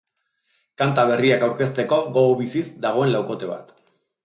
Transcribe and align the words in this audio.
Kanta 0.81 1.03
berriak 1.11 1.45
aurkezteko 1.49 2.01
gogo 2.17 2.33
biziz 2.41 2.65
dagoen 2.89 3.17
laukote 3.17 3.53
bat. 3.55 3.75